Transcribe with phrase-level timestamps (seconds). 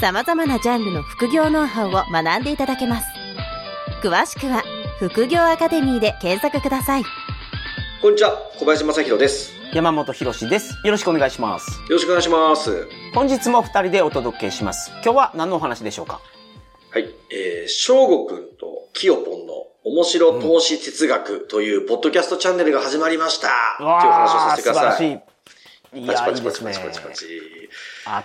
[0.00, 3.06] 様々なジャンルの副業ノウハウを学んでいただけます
[4.00, 4.62] 詳しくは
[5.00, 7.04] 副業アカデミーで検索ください
[8.00, 9.52] こんにちは、小林正宏です。
[9.56, 10.74] よ山本博史です。
[10.84, 11.80] よろしくお願いします。
[11.90, 12.88] ろしくお願いします。
[13.12, 14.92] 本日も二人でお届けします。
[15.02, 16.20] 今日は何のお話でしょうか？
[16.92, 17.12] はい。
[17.32, 23.48] えー、翔吾くんとキヨポンの面白投資哲学というポッドキャストチャンネルが始まりました。
[23.78, 24.92] という話をさせてください。
[24.92, 25.22] 素晴らし
[25.96, 26.04] い。
[26.04, 26.92] いパチや、いいですねパチパチパチ。
[26.92, 27.26] パチパチ。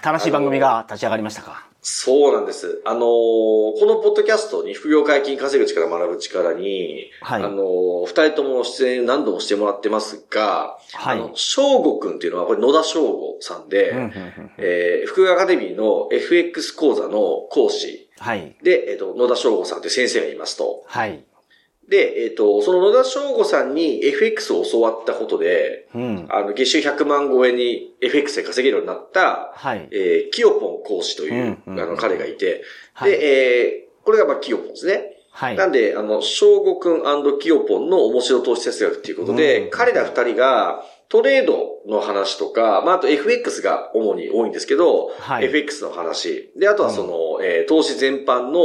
[0.01, 1.67] 新しい番組が立ち上がりましたか？
[1.85, 2.81] そうなんです。
[2.85, 18.55] あのーこのポッドキャストに副業解禁稼ぐ力学ぶ力に、はいあのー二人とも出演何度もしてもらってますが、はいあの、翔吾くんっていうのは、これ野田翔吾さんで、うんうんうんえー副業アカデミーの FX 講座の講師はい。
[18.63, 20.83] で、えっ、と、野田翔吾さんという先生がいますと。
[20.87, 21.25] はい。
[21.89, 26.27] で、えっ、と、その野田翔吾さんに FX を教わったことで、うん。
[26.29, 29.89] あの、月収100万超えに FX で稼げるようになった、はい。
[29.91, 35.13] えー、キヨポン講師という、うんうんあの、彼がいて、はいで、えー、これがまあ、キヨポンですね。
[35.31, 35.55] はい。
[35.55, 46.51] なんで、あの、翔吾くんキヨポンの面白投資哲学っていうことで、うん彼ら二人がトレードの話とか、まあ、あと FX が主に多いんですけど、はい FX の話。
[46.57, 48.59] で、あとはその、えー投資全般の、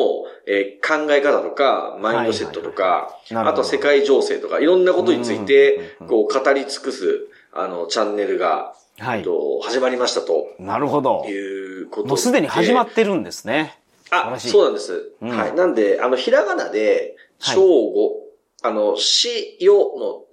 [0.46, 11.24] えー考え方とか、マインドセットとか、なるほどあとは世界情勢とか、いろんなことについてうんうんうん、こう、語り尽くす、あの、チャンネルが、はいえっと始まりましたとなるほど。
[11.28, 12.08] いうことで。
[12.08, 13.78] もうすでに始まってるんですね。
[14.10, 15.12] あ、そうなんです。
[15.20, 15.54] うんはい。
[15.54, 18.27] なんで、あの、ひらがなで、はい正午、
[18.62, 19.74] あの、し、よ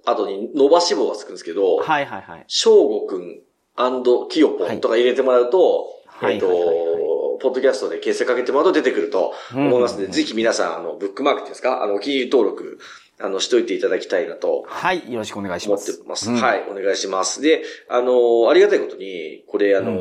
[0.04, 2.44] の後に伸ばし棒がつくんですけど、はいはいはい。
[2.48, 3.40] 正午くん
[4.28, 5.86] きよぽんとか入れてもらうと、
[6.22, 6.94] えっとはいはいはいは
[7.36, 12.78] い、ポッドキャストで検索かけてもらうと出てくると思いますので、うんぜひ皆さん、あの、ブックマークっていうんですか、あの、お気に入り登録、
[13.18, 15.10] あの、しといていただきたいなとはい。
[15.10, 15.92] よろしくお願いし思ます。
[15.92, 16.30] ってます。
[16.30, 17.40] うんはい、お願いします。
[17.40, 19.96] で、あの、ありがたいことに、これ、あの、え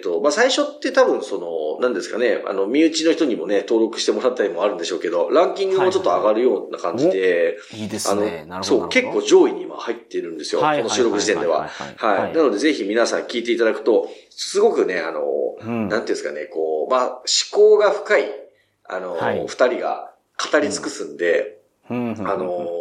[0.00, 8.42] っと、まあ、最初って多分その、何ですかね、あの、身内の人にもね、登録してもらったりもあるんでしょうけど、ランキングもちょっと上がるような感じで、いいですあね。
[8.42, 8.80] の、なるほど。
[8.80, 10.60] そう、結構上位には入ってるんですよ。
[10.60, 11.68] こはいの収録時点では。
[11.68, 12.36] はい。
[12.36, 15.22] なので、ぜひ皆さん聞いていただくと、すごくね、あの、
[15.62, 17.22] うんなんていうんですかね、こう、まあ、思
[17.52, 18.24] 考が深い、
[18.88, 20.12] あの、はい二人が
[20.52, 21.58] 語り尽くすんで、
[21.90, 22.79] あのき、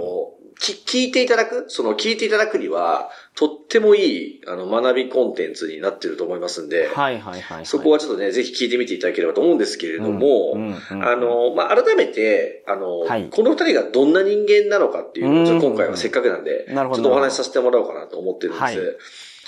[0.60, 7.66] 聞いていただく、その聞いていただくには、とってもいい、あの、学びコンテンツになってると思いますんで、はいはいはいはい。
[7.66, 18.62] そこはちょっとね、ぜひ聞いてみていただければと思うんですけれども、うんうんうんあの、まあ、改めて、あの、はいこの二人がどんな人間なのかっていうのを、ちょっと今回はせっかくなんで、なるほどちょっとお話しさせてもらおうかなと思ってるんです。
[18.62, 18.76] はい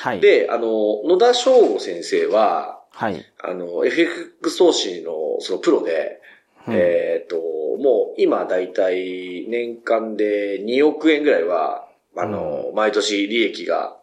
[0.02, 0.20] はい。
[0.20, 3.26] で、あの、野田翔吾先生は、はい。
[3.44, 6.21] あの、FX 投資のそのプロで、
[6.68, 6.74] うん。
[6.76, 13.96] えっ、と、もう今だいたい年間で2億円ぐらいは、あの、毎年利益が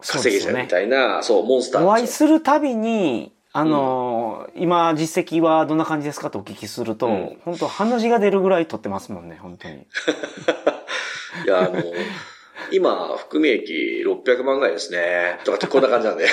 [0.00, 1.84] 稼げちゃうみたいな、そうモンスター。
[1.84, 7.38] お会いするたびに、あのー今実績はどんな感じですかとお聞きすると、うん。
[7.44, 9.86] 本当鼻血が出るぐらい取ってますもんね、本当に。
[11.44, 11.82] いや、あの、
[12.72, 15.38] 今、含み益600万ぐらいですね。
[15.44, 16.26] とかってこんな感じなんで。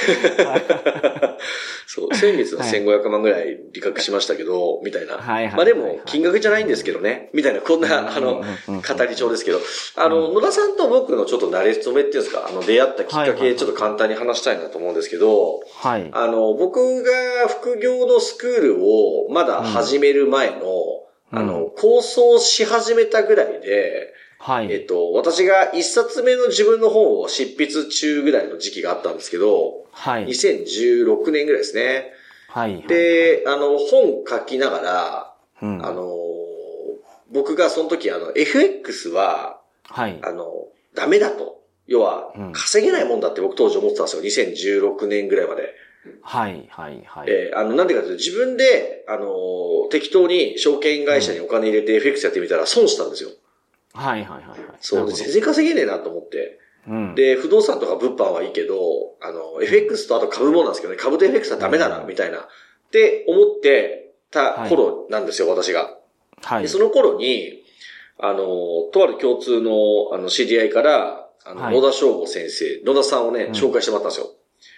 [1.87, 5.17] そう、先月の1500万ぐらい利確しましたけど、みたいな。
[5.17, 9.59] まあでも、金額じゃないんですけどね、みたいな、こんな、あの、語り帳ですけど、
[9.95, 16.09] あの、野田さんと僕のちょっと慣れ初めっていうんですか、あの、出会ったきっかけ、ちょっと簡単に話したいなと思うんですけど、はい。
[16.11, 17.11] あの、僕が
[17.47, 20.57] 副業のスクールをまだ始める前の、
[21.31, 21.39] うん。
[21.39, 24.71] あの、構想し始めたぐらいで、はい。
[24.71, 30.27] えっと、私が一冊目の自分の本を執筆中ぐらいの時期があったんですけど、はい。
[30.27, 32.13] 2016年ぐらいですね。
[32.47, 32.81] はい。
[32.83, 36.07] で、あの、本書きながら、うん、あの、
[37.31, 40.17] 僕がその時、あの、FX は、はい。
[40.23, 40.45] あの、
[40.95, 41.59] ダメだと。
[41.85, 44.45] 要はうん、稼げないもんだって僕当時思ってたんですよ。
[44.93, 45.73] 2016年ぐらいまで。
[46.21, 46.67] はい。
[46.69, 47.03] はい。
[47.05, 47.29] はい。
[47.29, 53.31] えーあの、なんでかというと、自分で、あの、適当に証券会社にお金入れて FX やってみたら損したんですよ。
[53.93, 54.23] はい。
[54.23, 54.29] はい。
[54.29, 54.49] はい。
[54.49, 54.59] はい。
[54.79, 56.59] そう、全然稼げねえなと思って。
[56.87, 57.15] うん。
[57.15, 58.75] で、不動産とか物販はいいけど、
[59.21, 62.39] あの、FX とあと株もなんですけどね、株と FX はダメだな、うんみたいな。
[62.39, 62.41] っ
[62.91, 65.97] て思ってた頃なんですよ、私が。
[66.41, 66.63] はい。
[66.63, 67.63] で、その頃に、
[68.19, 69.71] あの、とある共通の、
[70.13, 74.35] あの、知り合いから、あの、はい野田翔吾先生、野田さんをね、うん紹介してもらったんですよ。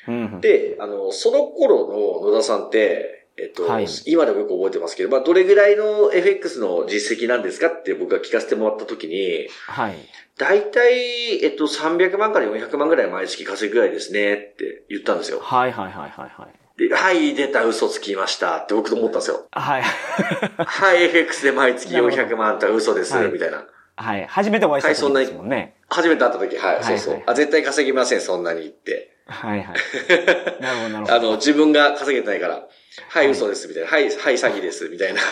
[0.08, 9.96] うん、で、あの、その頃の野田さんって、えっと、はい今でもよく覚えてますけど、まあ、どれぐらいの FX の実績なんですかって僕が聞かせてもらったときに、はい。
[10.38, 15.40] だいたい、えっと、300万から400万ぐらい毎月稼ぐぐらいですねって言ったんですよ。
[15.40, 16.48] はいはいはいはいは
[16.78, 16.80] い。
[16.90, 19.46] で、はい、出た、嘘つきましたって僕と思ったんですよ。
[19.52, 19.84] はい。
[19.84, 23.66] はい、FX で毎月400万って嘘です、はいみたいな。
[23.96, 24.26] はい。
[24.28, 25.76] 初めてお会いした時ですもんね。
[25.90, 27.24] 初めて会った時、はい、はいそうそうはい。
[27.28, 29.12] あ、絶対稼ぎません、そんなにって。
[29.28, 29.76] はいはい。
[30.62, 31.14] なるほどなるほど。
[31.14, 32.68] あの、自分が稼げてないから、
[33.08, 33.90] はい、はい嘘です、みたいな。
[33.90, 35.22] はい、はい、詐欺です、みたいな。
[35.22, 35.30] いや、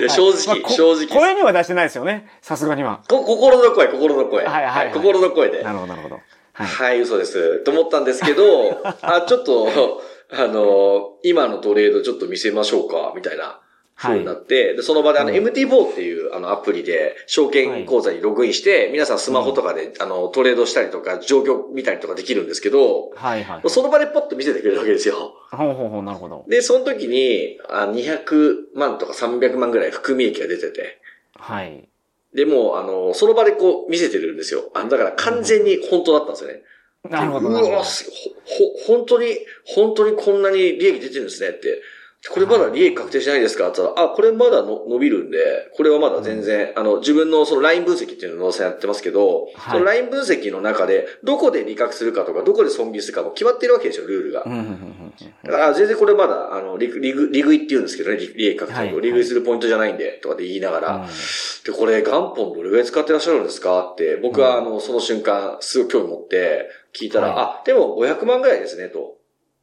[0.00, 1.06] はい正直、まあこ正直。
[1.06, 2.28] 声には出してないですよね。
[2.42, 3.00] さすがには。
[3.08, 4.44] こ心の声、心の声。
[4.44, 5.62] はいはいはい心の声で。
[5.62, 6.20] なるほどなるほど。
[6.52, 6.66] はい。
[6.66, 7.60] はい、嘘です。
[7.60, 13.60] と思ったんですけど、 あ、ちょっと、あの、今のトレードちょっと見せましょうか、みたいな。
[13.98, 23.68] 風になって、で、その場であの、うん MT4 っていうあのアプリで、証券口座にログインして、皆さんスマホとかで、あの、トレードしたりとか、状況見たりとかできるんですけど、はいはい。
[23.68, 25.34] その場でポッと見せてくれるわけですよ。
[25.50, 26.44] ほうほうほう、なるほど。
[26.48, 31.00] で、その時に、あ200万とか300万ぐらい含み益が出てて、
[31.34, 31.88] はい。
[32.34, 34.70] で、もう、あの、その場でこう見せてるんですよ。
[34.74, 36.62] あの、だから完全に本当だったんですよね。
[37.08, 37.84] なるほど、うわ、。
[37.84, 38.08] す
[38.44, 41.82] ほ、ほ、本当に、本当にこんなに利益出てるんですねって。
[42.30, 43.68] これまだ利益確定しないですか？
[43.68, 45.38] って言ったら、あ、これまだの伸びるんで、
[45.76, 49.72] これはまだ全然、あの、自分のそのライン分析っていうのをやってますけど、はい。
[49.72, 54.44] そのライン分析の中で、どこで利確するかとか、どこで損切りするかも決まってるわけですよ、ルールが。
[54.44, 54.52] うん。
[54.52, 55.12] うんうんうん。
[55.44, 61.06] だから全然これまだ、あの、リグ、リグ、リグイって言うんですけどね、利利益確定を、はいリグイするポイントじゃないんで、とかで言いながら、うん。
[61.06, 63.90] で、これ元本どれぐらい使ってらっしゃるんですか？
[63.92, 67.36] って、僕はあの、その瞬間、すごい興味持って聞いたら、はい。
[67.60, 69.16] あ、でも500万ぐらいですね、と。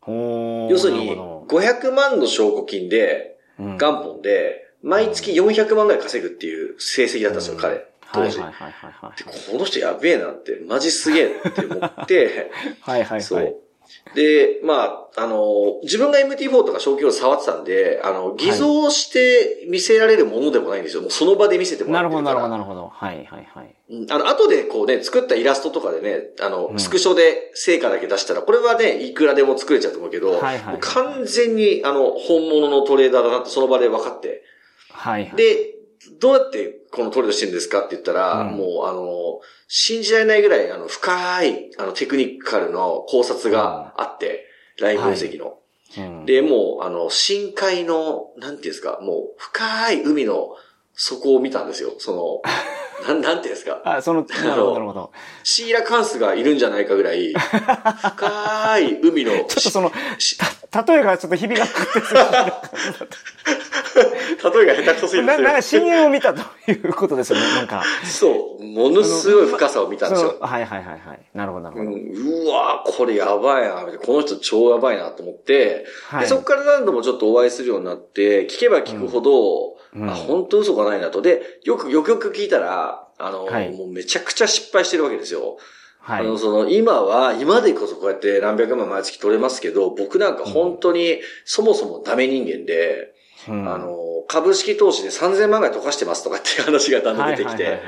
[0.07, 1.17] 要するに、
[1.47, 7.87] 500万の証拠金で、元本で、毎月400万ぐらい稼ぐっていう成績だったんですよ、彼。
[8.13, 8.39] 当時。
[8.39, 9.17] はいはいはいはいはい。
[9.17, 12.51] でこの人やべえなって、マジすげえって思って、
[12.81, 13.35] はいはいそ。。
[13.35, 13.64] はいう
[14.13, 21.01] で、まあ、あの、自分が MT4 とか小規模触ってたんで、あの、偽造して見せられるものでもないんですよ。
[21.01, 22.49] もうその場で見せてもらなるほどってるから。
[22.49, 23.05] なるほどなるほど。
[23.05, 23.75] はいはいはい。
[23.89, 34.43] うんあの、後でこうね、作ったイラストとかでね、あの、うんスクショで成果だけ出したら、これはね、いくらでも作れちゃうと思うけど、はいはい完全に、あの、本物のトレーダーだなってその場で分かって、
[34.89, 35.35] はいはい。
[35.35, 35.75] で、
[36.19, 44.45] どうやってこのトレードしてるんですかって言ったら、うんもうあの、信じられないぐらい、あの、深い、あの、テクニカルの考察があって、
[44.79, 45.57] ライン分析の。
[45.97, 50.55] うん、で、もう、あの、深海の、なんていうんですか、もう、深い海の
[50.93, 51.93] 底を見たんですよ。
[51.99, 52.41] その、
[53.07, 53.81] なん、なんていうんですか。
[53.83, 55.11] あ、その、なるほどなるほど。
[55.43, 63.07] シーラカンスがいるんじゃないかぐらい、深い海の、 ちょっとその、例えがちょっと響かなくて、
[63.95, 65.81] 例えが下手くそすぎるんななんかですよ。
[65.85, 67.83] 深淵を見たということですよね、なんか。
[68.03, 70.35] そう、ものすごい深さを見たんですよ。
[70.39, 71.19] はいはいはいはい。
[71.33, 71.91] なるほどなるほど。
[71.91, 81.21] うん、うわこれやばいな、みたいなこの人超やばいなと思って、はいでそこから何度もちょっとお会いするようになって、聞けば聞くほど、うんあ、本当嘘がないなと。
[81.21, 85.57] で、よく、よくよく聞いたら、あの、はいもうめちゃくちゃ失敗してるわけですよ。
[85.99, 86.21] はい。
[86.21, 93.14] あの、その、今は、今でこそこうやって何百万毎月取れますけど、僕なんか本当に、そもそもダメ人間で、うん
[93.47, 97.79] あの、株式投資で3000万ぐらい溶かしてますとかっていう話がだんだん出てきて。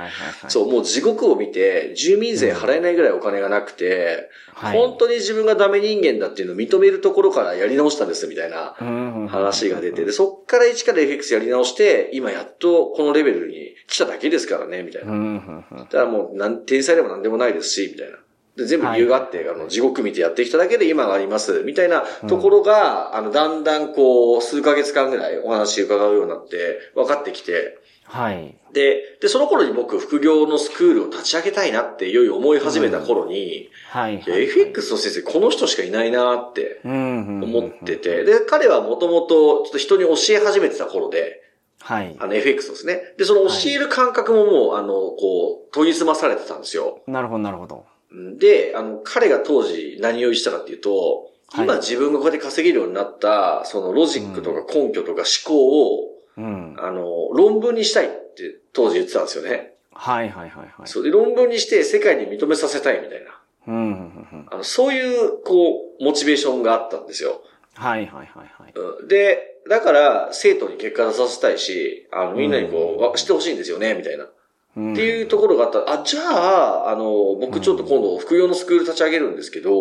[0.48, 4.78] そう、もう地獄を見て、住民税払えないぐらいお金がなくて、はい。
[4.78, 15.64] 本当に自分がダメ人間だっていうのを認めるところからやり直したんです、みたいなうん話が出て、で、そっから一から FX やり直して、今やっとこのレベルに来ただけですからね、みたいな。
[15.72, 18.18] だからもう、なん、天才でも何でもないですし、みたいな。
[18.58, 28.56] で、全部理由があって、あの、地獄見てやってきただけで今があります、みたいなところが、あの、だんだんこう、数ヶ月間ぐらいお話伺うようになって、分かってきて、はい。
[28.74, 34.24] で、で、その頃に僕、副業のスクールを立ち上げたいなっていよいよ思い始めた頃に、はい。
[34.26, 41.44] FX の先生、この人しかいないなって思思ってて、で、彼はもともと、ちょっと人に教え始めてた頃で、
[41.80, 42.16] はい。
[42.20, 43.14] あの、FX ですね。
[43.18, 47.02] で、その教える感覚ももう、あの、こう、研ぎ澄まされてたんですよ。
[47.08, 47.86] なるほど、なるほど。
[48.12, 56.76] で、あの、彼が当時何を言ってたかっていうと、はい今自分がこうやって稼げるようになった、そのロジックとか根拠とか思考を、うん。
[56.78, 59.74] あの、論文にしたいって当時言ってたんですよね。
[59.94, 60.88] はいはいはいはい。
[60.88, 63.38] そうで、論文にして世界に認めさせたいみたいな。
[64.52, 67.42] あの、そういう、こう、モチベーションがあったんですよ。
[67.76, 68.74] はいはいはいはい。
[68.76, 74.28] うんで、だから、生徒に結果出させたいし、あの、みんなにこう、うんわ知ってほしいんですよね、みたいな。
[74.78, 75.80] っっていうところがあった。
[75.80, 79.72] ら、あ、じゃあ、あの、僕ちょっと今度副業のスクール立ち上げるんですけど、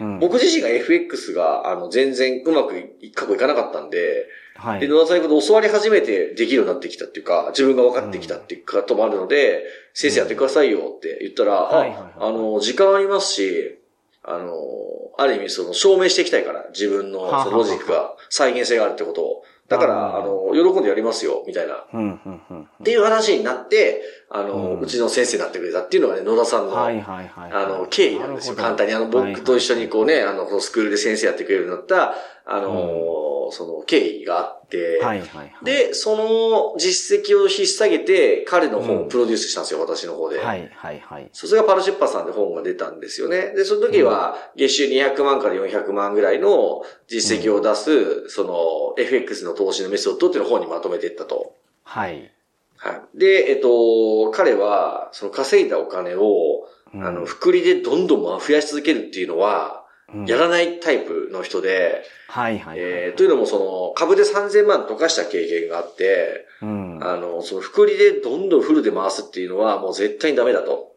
[0.00, 4.88] うん、僕自身が FX が、あの、全然うまくい過去いかなかったんで、で、はい。
[4.88, 13.78] 野田さんのこと教わり始めてできるようになってきたっていうか、自分が分かってきたっていうこともあるので、先生やってくださいよって言ったら、はいはいはいあ、あの、時間ありますし、
[14.22, 14.52] あの、
[15.18, 19.44] ある意味その証明していきたいから、自分のそのロジックが再現性があるってことを。
[19.68, 21.74] だから、あの、喜んでやりますよ、みたいな。
[21.74, 27.52] っていう話になって、あの、うちの先生になってくれたっていうのがね、野田さんの、はい、はい、はい。
[27.52, 28.56] あの、経緯なんですよ。
[28.56, 28.92] 簡単に。
[28.92, 35.52] あの、僕と一緒にこうね、あの、このスクールで先生やってくれるようになった、あの、その経緯があって、はい、はい、はい。
[35.64, 40.38] で、その実績を引っ提げて、彼の本をプロデュースしたんですよ、私の方で。
[40.38, 41.28] はい、はい、はい。
[41.32, 43.52] それがパル出版さんで本が出たんですよね。
[43.54, 51.54] で、その時は、月収200万から400万ぐらいの実績を出す、その、FX の投資のメソッドっていうのを本にまとめていったと。
[51.84, 52.30] はい。
[52.76, 53.18] はい。
[53.18, 59.83] で、えっと、彼は、その稼いだお金を、うんあの、複利でどんどん増やし続けるっていうのは、うん
[60.26, 62.78] やらないタイプの人で、はい、はい。
[62.78, 66.98] えーというのもその、株で3000万溶かした経験があって、うん。
[67.02, 70.92] あの、その複利でどんどんフルで回すっていうのはもう絶対にダメだと。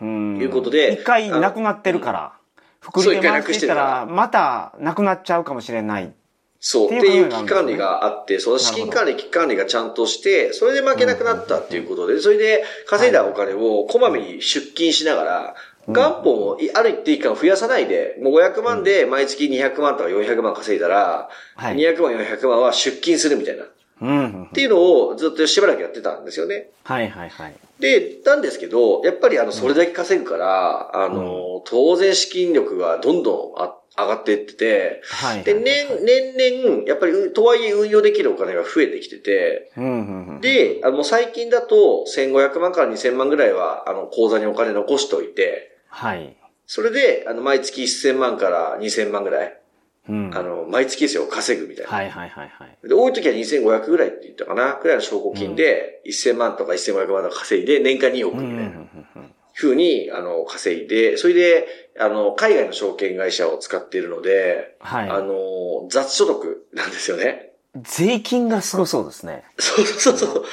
[0.00, 2.32] うんいうことで一回なくなってるから、
[2.80, 6.12] 福利で回してたら、またなくなっちゃうかもしれない。
[6.60, 6.86] そう。
[6.86, 15.54] っていう危機管理があって、その資金管理、危機管理がちゃんとして、それで負けなくなったっていうことで、それで稼いだお金をこまめに出金しながら、
[15.86, 23.64] 元本をいある一定期間増やさないで、もう500万で毎月200万とか400万稼いだら、はい200万、400万は出金するみたいな。
[23.64, 23.66] っ
[24.02, 24.46] うんうん。
[24.52, 26.68] ていうのをずっとしばらくやってたんですよね。
[26.84, 27.54] はいはいはい。
[27.80, 35.44] で、なんですけど、やっぱりあの、それだけ稼ぐから、あの、当然資金力がどんどんあ上がっていってて、はいはい。
[35.44, 40.40] で、年、年々、やっぱりう、とはいえ運用できるお金が増えてきてて、うんうんうん。
[40.42, 46.36] で、あの、最近だと、1500万から2000万ぐらいは、あの、口座にお金残しておいて、はい。
[46.66, 49.60] それで、あの、毎月1000万から2000万ぐらい、
[50.08, 50.30] うん。
[50.36, 51.90] あの、毎月ですよ、稼ぐみたいな。
[51.90, 52.88] はいはいはいはい。
[52.88, 59.32] で、多い時は2500ぐらいって言ったかな、くらいの証拠金で、1000万とか1500万とか稼いで、年間2億みたいなん
[59.64, 61.66] うに、あの、稼いで、それで、
[61.98, 65.08] あの、海外の証券会社を使っているので、はい。
[65.08, 67.52] あの、雑所得なんですよね。
[67.74, 69.44] 税金がすごそうですね。
[69.58, 70.34] そうそうそう。
[70.34, 70.46] だか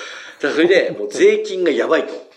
[0.43, 2.32] らそれで、もう税金がやばいと。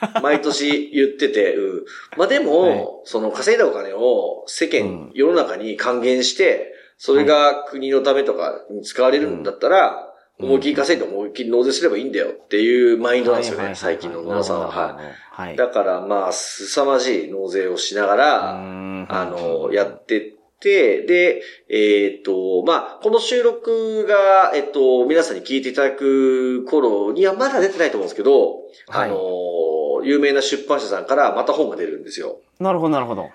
[0.22, 1.84] 毎年言ってて、うん。
[2.16, 10.10] まあでも、はいその稼いだお金を世間、うん世の中に還元して、それが国のためとかに使われるんだったら、うん
[10.42, 14.68] 思いっきり稼いで思いっきり納税すればいいんだよっていうマインドなんですよね、最近の野田さんは。
[14.68, 15.56] はなるほどはいい。。
[15.56, 29.16] だからまあ、凄まじい納税をしながら、うんあの、やってって、で、えっ、と、まあ、この収録が、えっと、皆さんに聞いていただく頃にはまだ出てないと思うんですけど、はいあの、
[30.04, 32.38] 有名な出版社さんからまた本が出るんですよ。
[32.58, 33.22] なるほどなるほど。
[33.22, 33.32] はい。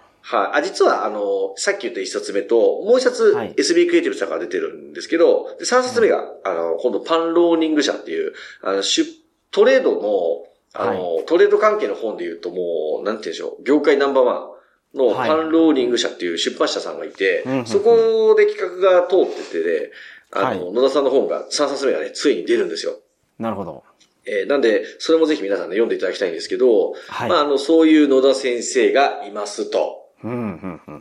[0.59, 9.07] あ、実は、あの、さっき言った一冊目と、もう一冊、はい SB クリエイティブさんから出てるんですけど、で、三冊目が、あの、今度パンローニング社っていう、あの、出
[9.51, 14.49] トレードの、あの、トレード関係の本で言うともう、なんて言うんでしょう、業界ナンバーワ
[14.93, 19.91] ンのはいパンローニング社っていう出版社さんがいて、うんうんうんそこで企画が通っててで、
[20.31, 22.95] あの、はい野田さんの本が、3冊目がね、ついに出るんですよ。
[23.37, 23.83] なるほど。
[24.27, 27.29] えーなんで、それもぜひ皆さんね、読んでいただきたいんですけど、はい。
[27.29, 30.05] まあ、あの、そういう野田先生がいますと。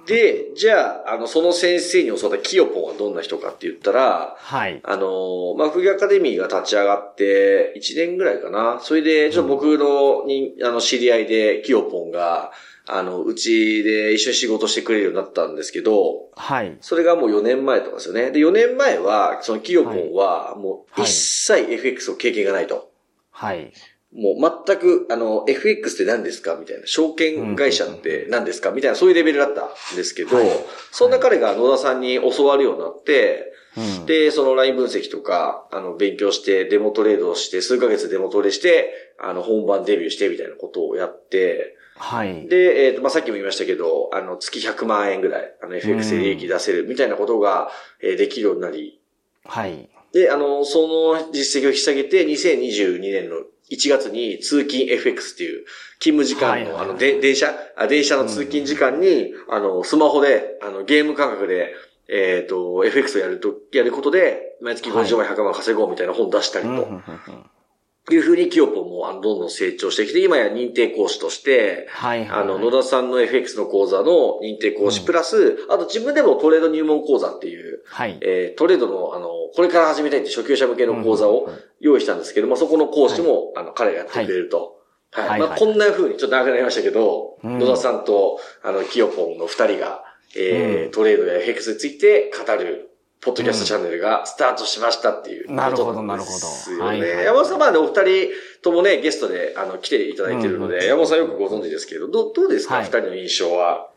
[0.06, 4.80] で、じゃあ、あの、その先生に教わったキヨポンはどんな人かって言ったら、はい。
[4.82, 8.80] あの、まあ、副業アカデミーが立ち上がって1年ぐらいかな。
[8.82, 12.52] それで、ちょっと僕のに、あの、知り合いでキヨポンが、
[12.86, 16.76] あの、うちで一緒に仕事してくれるようになったんですけど、はい。
[16.82, 18.30] それがもう4年前とかですよね。
[18.30, 22.90] で、4年前は、そのキヨポンは、もうはい一切 FX を経験がないと。
[23.34, 23.72] はい。
[24.14, 26.54] もう全く、あの、FX って何ですか？
[26.54, 26.86] みたいな。
[26.86, 28.70] 証券会社って何ですか？
[28.70, 30.48] みたいな、そういうレベルだったんですけど、はい
[30.92, 42.46] そんな彼が野田さんに教わるようになって、うん、で、そのライン分析とか、あの、勉強して、デモトレードをして、数ヶ月デモトレして、あの、本番デビューしてみたいなことをやって、はい。
[42.46, 47.68] で、えっ、と、まあ、さっきも言いましたけど、あの、月100万円ぐらい、あの、FX で利益出せるみたいなことが、
[48.00, 49.00] えーできるようになり、
[49.44, 49.88] はい。
[50.14, 53.36] で、あの、その実績を引き下げて、2022年の
[53.70, 55.66] 1月に通勤 FX っていう、
[55.98, 61.74] 勤務時間の、あの、で、電車あ、電車の通勤時間に、あの、スマホで、あの、ゲーム感覚で、
[62.08, 66.86] えっ、と、FX をやると、やることで、毎月50万、100万稼ごうみたいな本出したりと、
[68.12, 72.42] いうふうにキヨポンも、あの、どんどん成長してきて、今や認定講師として、はいはい。
[72.42, 78.18] あの、野田さんの FX の講座の認定講師プラス、あと自分でもトレード入門講座っていう、はい。
[78.20, 81.48] えートレードの、あの、これから始めたいって初級者向けの講座を
[81.80, 84.82] 用意したんですけども、そこの講師も、あの、彼がやってくれると。
[85.12, 85.26] はい。
[85.26, 90.04] まあ、はいはいこんな風に、ちょっと長くなりましたけど、うん野田さんと、あの、キヨポンの二人が、
[90.36, 92.90] えーうんトレードや FX について語る、
[93.24, 96.12] ポッドキャストチャンネルがスタートしましたっていうことなるほどんですよね。
[96.12, 96.38] なるほ
[96.78, 98.02] どはいはい山本さんはね、お二人
[98.62, 103.88] ともね、ゲストで、あの、来ていただいてるので、うん山本さんよくご存知ですけど、ど、どうですか、はい二人の印象は？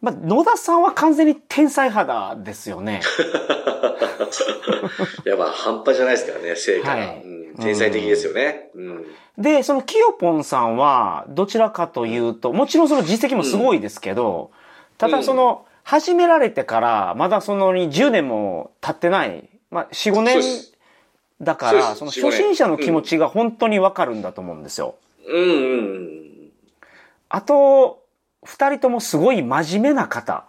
[0.00, 3.00] まあ、野田さんは完全に天才肌ですよね。
[5.24, 6.94] いや、まあ、半端じゃないですからね、成果が。
[6.94, 8.70] はいうん、天才的ですよね。
[8.74, 9.06] うん、
[9.38, 14.50] で、そのキヨポンさんは、どちらかというと、もちろんその実績もすごいですけど、
[14.98, 20.42] ただその、始められてから、まだその10年も経ってない、まあ、4、5年
[21.40, 24.96] だから、その初心者の気持ちが本当にわかるんだと思うんですよ。
[25.28, 26.50] うんうんうん。
[27.28, 28.02] あと、
[28.44, 30.44] 二人ともすごい真面目な方。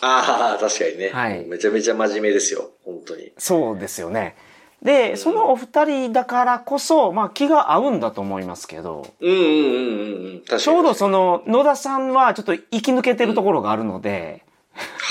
[0.00, 1.10] ああ、確かにね。
[1.10, 1.44] はい。
[1.46, 2.70] めちゃめちゃ真面目ですよ。
[2.84, 3.32] 本当に。
[3.38, 4.36] そうですよね。
[4.82, 9.06] で、うん、そのお二人だからこそ、まあ気が合うんだと思いますけど。
[9.20, 10.58] うんうんうんうん。
[10.58, 14.44] ちょうどその、野田さんはちょっと生き抜けてるところがあるので、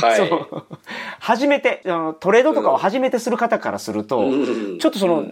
[0.01, 0.29] うん、はい。
[1.19, 1.81] 初めて、
[2.19, 5.25] トレードとかを初めてする方からすると、うん、ちょっとその、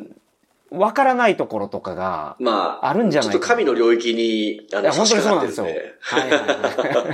[0.71, 5.65] わからないところとかが、まあ、あるんじゃないか、ちょっと神の領域に、あの、本当にそうなんですよ。
[5.65, 6.47] はいはいはい。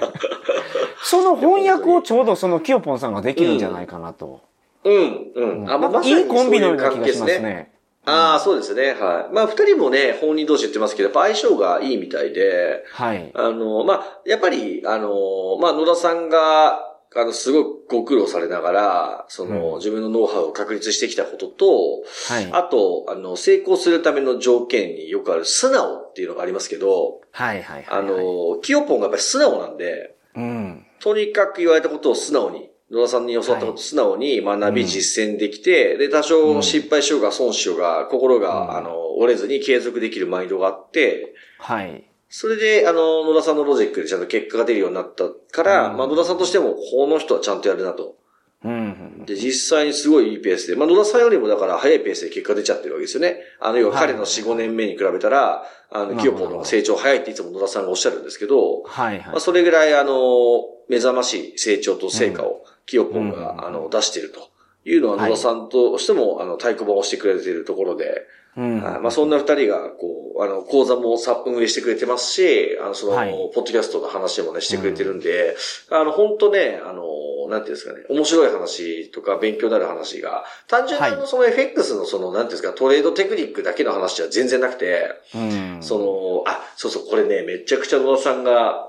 [1.04, 4.42] その翻訳をちょうどそのキヨポンさんができるんじゃないかなと。
[4.83, 5.69] うん、うん。
[5.69, 7.71] あ、まあ、まさにいいコンビのような気がしますね。
[8.05, 8.93] ああ、そうですね。
[8.93, 9.33] はい。
[9.33, 13.31] まあ、二人もね、本人同士言ってますけど、やっぱ相性がいいみたいで、はい。
[13.36, 22.50] あの、まあ、やっぱり、あの、まあ、野田さんが、あの、すごくご苦労されながら、その、うん、自分のノウハウを確立してきたことと、はい。
[22.51, 30.86] あと、あの、成功するための条件によくある素直っていうのがありますけど、はいはいはい、はい、あの、キヨポンがやっぱり素直なんで、うん。
[31.00, 42.03] とにかく言われたことを素直に、野田さんに教わったことを素直に学び実践できて、はい、で、多少失敗しようが損しようが、心が、うん、あの、折れずに継続できるマインドがあって、はい。
[42.29, 48.15] それで、あの、野田さんのロジックでちゃんと結果が出るようになったから、うん、まあ、野田さんとしても、この人はちゃんとやるなと。
[48.63, 53.39] うん、で、実際にすごいいいペースで、まあ、野田さんよりもだから早いペースで結果出ちゃってるわけですよね。
[53.60, 59.27] あの、要は彼の4、5年目に比べたら、あの、キヨポンの成長早いっていつも野田さんがおっしゃるんですけど、はいはい。
[59.27, 64.50] まあ、それぐらい、あの、目覚ましい成長と成果を、キヨポンが、あの、出していると
[64.84, 68.25] いうのは野田さんとしても、あの、太鼓判をしてくれているところで、
[68.58, 75.55] うん、まあそんな二人が、こう、あの、講座もさ運営してくれてますし、あの、その、はい、ポッドキャストの話もね、してくれてるんで、
[75.90, 77.03] うん、あの、本当ね、あの、
[77.50, 88.89] なんていうんですかね、面白い話とか勉強になる話が、単純にその FX のその、なんていうんですか、トレードテクニックだけの話じゃ全然なくて、うん、その、あ、そうそう、これね、めちゃくちゃ野田さんが、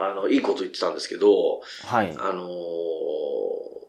[0.00, 2.14] あの、いいこと言ってたんですけど、はい。
[2.18, 2.48] あの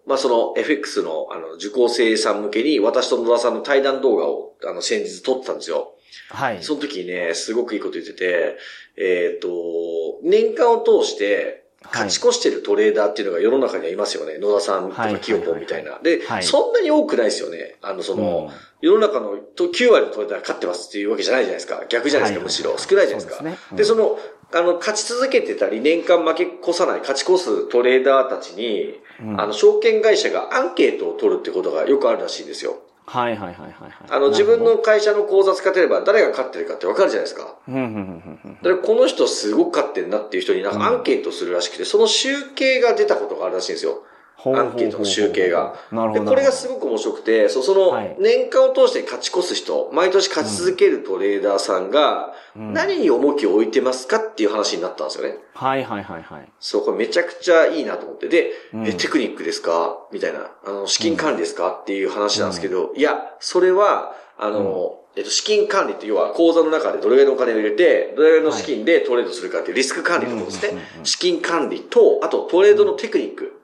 [0.06, 5.94] まあ、その FX のあの受講生さん向けに私と野田さんの対談動画をあの先日撮ってたんですよ。
[6.32, 6.64] はい。
[6.64, 8.58] その時にね、すごくいいこと言ってて、
[8.98, 14.38] えっ、ー、と、年間を通して勝ち越してるトレーダーっていうのが世の中にはいますよね。
[14.38, 16.00] 野田さんとかキヨポンみたいな。
[16.00, 17.78] で、はい、そんなに多くないですよね。
[17.82, 21.84] あの、その、うん、世の中の9割のトレーダーが勝ってますっていうわけじゃないじゃないですか。
[21.88, 22.78] 逆じゃないですか、むしろ。
[22.78, 23.44] 少ないじゃないですか。
[23.44, 24.20] で、ねうん、その、
[24.52, 32.80] あの、勝ち続けてたり、年間負け越さない、勝ち越すトレーダーたちに、うん、あの、証券会社がアンケートを取るってことがよくあるらしいんですよ。
[33.06, 33.74] はいはいはいはい、
[34.08, 37.56] あの、自分の会社の口座使ってれば誰が勝ってるかってわかるじゃないですか。
[37.68, 44.04] うんうんうんうん、だからこの人すごく勝ってるなっていう人になんかアンケートするらしくて、その集計が出たことがあるらしいんですよ。
[44.46, 45.76] アンケートの集計が。
[46.14, 55.38] で、これがすごく面白くて、そその、年間を通して勝ち越す人、毎年勝ち続けるトレーダーさんが、何に重きを置いてますかっていう話になったんですよね。
[55.54, 56.52] はいはいはいはい。
[56.60, 58.28] そう、これめちゃくちゃいいなと思って。
[58.28, 58.52] で、
[58.86, 59.98] え、テクニックですか？
[60.12, 60.52] みたいな。
[60.66, 70.82] あの、資金管理ですかっていう話なんですけど、いや、それは、あの、えっと、資金管理って要は口座の中でどれぐらいのお金を入れて、どれぐらいの資金でトレードするかっていうリスク管理のことですね。
[71.04, 73.59] 資金管理と、あとトレードのテクニック。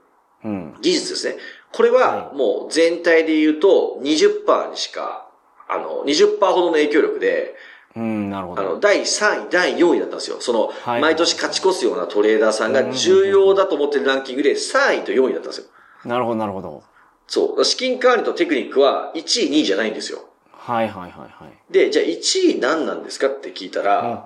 [0.45, 1.38] うん、技術ですね。
[1.73, 5.27] これはもう全体で言うと20%にしか、
[5.67, 7.55] あの、20%ほどの影響力で、
[7.95, 8.62] うん、なるほど。
[8.62, 10.38] あの、第3位、第4位だったんですよ。
[10.39, 15.65] その、毎年勝ち越すようなトレーダーさんが重要だと思ってるランキングで3位と4位だったんですよ。
[16.05, 16.84] なるほど、なるほど。
[17.27, 17.65] そう。
[17.65, 20.25] 資金管理とテクニックは1位、2位じゃないんですよ。
[20.51, 21.73] はいはいはいはい。
[21.73, 24.25] で、じゃあ1位何なんですかって聞いたら、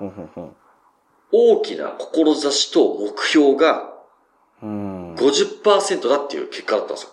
[1.32, 3.94] 大きな志と目標が
[5.16, 7.10] 50%だっていう結果だったんですよ。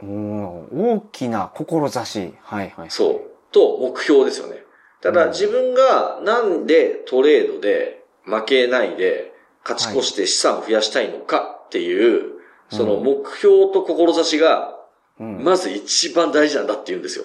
[0.00, 2.34] 大きな志。
[2.42, 2.90] はいはい。
[2.90, 3.20] そう。
[3.52, 4.62] と、目標ですよね。
[5.00, 9.32] ただ、自分がなんでトレードで負けないで
[9.64, 12.32] 勝ち越して資産を増やしたいのかっていう、
[12.70, 14.76] その目標と志が、
[15.18, 17.24] まず一番大事なんだって言うんですよ。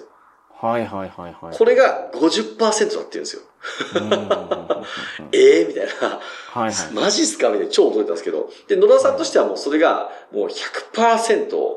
[0.64, 1.56] はいはいはいはい。
[1.56, 3.42] これが50%だって言うんですよ。
[5.32, 6.20] ええみたいな。
[6.52, 6.94] はいはい。
[6.94, 8.48] マジっすかみたいな超驚いたんですけど。
[8.66, 11.76] で、野田さんとしてはもうそれがもう100%、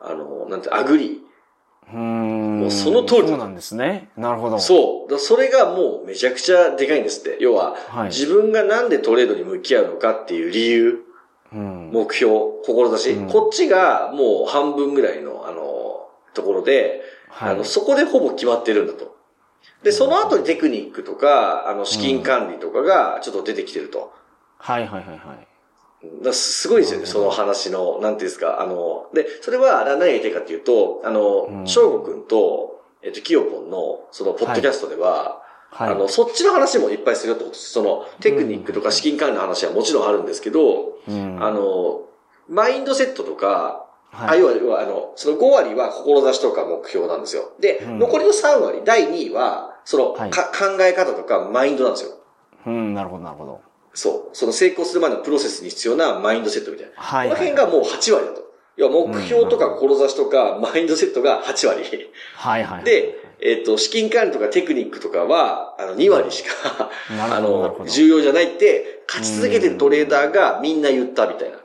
[0.00, 1.24] あの、なんて、 agr
[1.90, 1.96] ee。
[1.96, 2.60] うん。
[2.60, 3.28] もうその通り。
[3.28, 4.10] そうなんですね。
[4.16, 4.60] なるほど。
[4.60, 5.18] そう。
[5.18, 7.38] それがもうめちゃくちゃでかいんですって。
[7.40, 10.90] 要は、はい、自分がなんでトレードに向き合うのかっていう理由。
[10.90, 10.98] うん
[11.50, 12.30] うん目標、
[12.62, 19.16] 志、うんこっちがもう半分ぐらいの、あの、ところで、はいあの、そこでほぼ決まってるんだと。
[19.82, 24.12] で、その後にテクニックとか、あの、資金管理とかがちょっと出てきてると。
[24.58, 25.18] はいはいはいはい。
[25.18, 35.90] だからすごいですよね、その話の、なんていうんですか、あの、で、それはな何が言いたいかっていうと、あうの、ん翔吾くんと、えっと、キヨポンの、その、ポッドキャストでは、はい。
[35.90, 37.70] あの、そっちの話もいっぱいするってことです。
[37.70, 42.02] その、テクニックとか資金管理の話はもちろんあるんですけど、うんあ、の、
[42.48, 44.40] マインドセットとか、あはい。
[44.40, 47.52] 要は、要はあの、その5割は志とか目標なんですよ。
[47.60, 52.12] で、うん残りの3割、第2位は、その、はいか考え方とかマインドなんですよ。
[52.66, 53.60] うん、なるほどなるほど。
[53.94, 54.36] そう。
[54.36, 56.92] その成功するまでのプロセスに必要なマインドセットみたいな。
[56.96, 57.28] はい。
[57.28, 58.48] この辺がもう8割だと。
[58.76, 62.10] 要は目標とか志とかマインドセットが8割。
[62.36, 62.84] はいはい。
[62.84, 71.58] で、えっ、と、資金管理とかテクニックとかは、あの、2割しか、あなるほどなるほの、ど重要じゃないって、勝ち続けてるトレーダーがみんな言ったみたいな。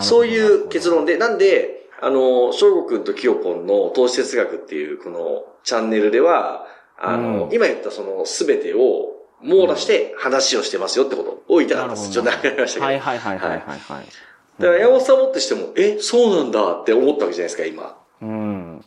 [0.00, 6.66] そういう結論で、なんで、あの、翔吾くんとキヨポンの投資哲学っていうこのチャンネルでは、
[6.98, 12.10] あの、うん今言ったその全てを網羅して話をしてますよってことを言いたかったです。
[12.10, 12.86] ちょっと長くなりましたけど。
[12.86, 13.78] はいはいはいはいはいはい。
[14.58, 17.96] だから山本さんもってしても、え、そうなんだって思ったわけじゃないですか、今。
[18.22, 18.84] うん。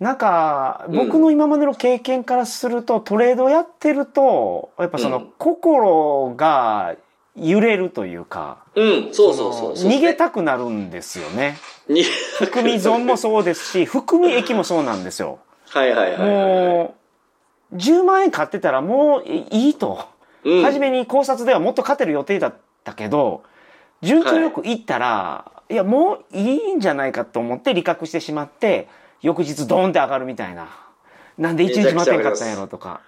[0.00, 6.96] なんか、僕の今までの経験からすると、トレードやってると、やっぱその、うん心が
[7.40, 9.90] 揺れるというか、うん、そうそうそうそう。
[9.90, 11.58] 逃げたくなるんですよね。
[11.88, 12.02] に、
[12.38, 15.38] 含み損もそうですし、含み益もそうなんですよ。
[15.68, 16.28] はいはいはいはい。
[16.28, 16.94] も
[17.72, 20.06] う、10万円買ってたらもういいと。
[20.44, 23.42] うん、初めに考察ではもっと勝てる予定だったけど、
[24.02, 28.88] 順調よくいったら、い、や、もういいんじゃないかと思って利確してしまって、
[29.22, 30.68] 翌日ドーンって上がるみたいな。
[31.38, 33.02] なんで1日待てんかったんやろとか。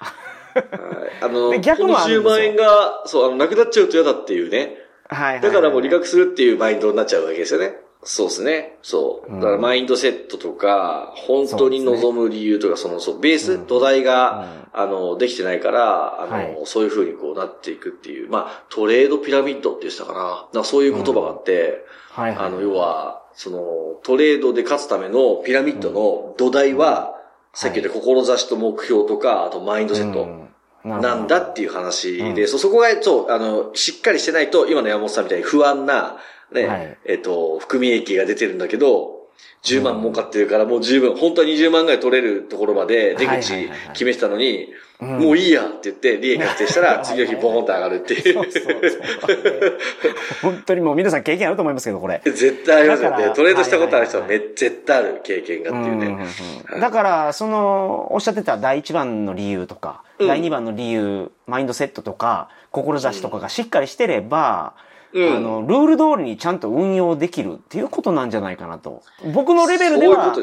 [0.54, 4.58] はいあの、で逆この10もあるんですよ万円が、そう、あの、なくなっちゃうと嫌だっていうね。
[4.58, 4.78] はいはい
[5.12, 7.76] はいだからもう利確するっていうマインドになっちゃうわけですよね。
[8.04, 8.78] そうですね。
[8.82, 9.32] そう。
[9.32, 20.60] うんだからマインドセットとか、本当に望む理由とか、その、そう、ベース、土台が、あの、できてないから、あの、はいそういう風にこうなっていくっていう、まあ、トレードピラミッドって言ってたかな。
[20.60, 22.46] なそういう言葉があって、はいはい。
[22.46, 23.58] あの、要は、その、
[24.02, 27.20] トレードで勝つためのピラミッドの土台は、
[27.54, 30.41] さっき言った志と目標とか、あとマインドセット。
[30.84, 32.48] うんなんだっていう話で、うん。
[32.48, 36.16] そ、そこが、そう、あの、しっかりしてないと、今の山本さんみたいに不安な、
[36.50, 36.98] ね、はい。
[37.04, 39.21] えっ、と、含み益が出てるんだけど、
[39.62, 48.44] 10万儲かってるからもう十分、本当は20万ぐらい取れるとこころまで出口決めてたのに、うんもういいやって言って、利益確定したら、次の日ボーンと上がるっていそう。
[50.42, 52.22] 本当にもう皆さん経験あると思いますけど、これ。
[52.24, 53.32] 絶対ありますよね。
[53.34, 56.06] トレードしたことある人ははいめ絶対ある経験がっていうね。
[56.74, 69.02] うんだから、その、おっしゃってた第一番の理由とか、うん第二番の理由、マインドセットとか、志とかがしっかりしてれば、うんあの、ルール通りにちゃんと運用できるっていうことなんじゃないかなと。
[69.34, 70.34] 僕のレベルでは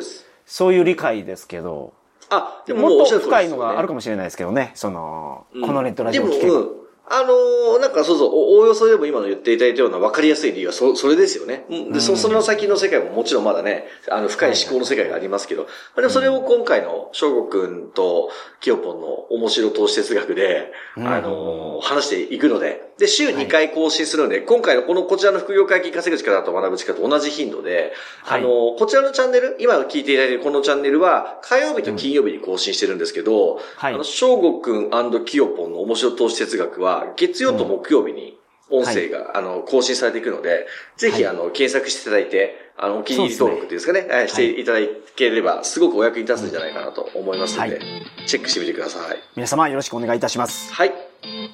[0.45, 1.93] そういう理解ですけど、
[2.29, 5.61] あ、でももっと深いのがあるかもしれないですけどね、その、うん。
[5.65, 6.79] このネットラジオを聞けば。
[7.11, 11.65] あのーなんかそうそう、おおおよそでも今の言っていただいたような分かりやすい理由はそ、それですよね。
[11.69, 11.91] うん。
[11.93, 21.07] で、そ、その先の世界ももちろんまだね、あの、深い思考の世界がありますけど、まあでもそれを今回の翔吾くんとキヨポンの面白投資哲学で、うん。
[21.07, 27.93] あのー話していくので、で、週2回更新するので、今回のこのこちらの副業会計稼ぐ力と学ぶ力と同じ頻度で、
[28.23, 28.41] はい。
[28.41, 33.93] あのーこちらのチャンネル、今聞いていただいているこのチャンネルは、火曜日と金曜日に更新してるんですけど、はい。
[33.93, 34.89] あの、翔吾くん
[35.25, 38.37] キヨポンの面白投資哲学は、月曜と木曜日に
[38.69, 44.79] 音声が、あの、更新されていくので、ぜひ、はいあの、検索していただいて、あの、お気に入り登録っていうんですかね、はいしていただ
[45.15, 47.81] ければ、すごくお役に立つんじゃないかなと思いますので、はい
[48.27, 49.17] チェックしてみてください。
[49.35, 50.71] 皆様よろしくお願いいたします。
[50.71, 50.93] はい。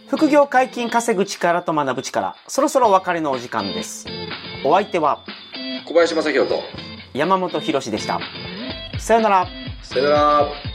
[0.09, 4.05] 副業解禁稼ぐ力と学ぶ力、そろそろお別れのお時間です。
[4.65, 5.23] お相手は
[5.85, 6.61] 小林正宏と、
[7.13, 8.19] 山本博史でした。
[8.99, 9.47] さよなら。
[9.83, 10.74] さよなら。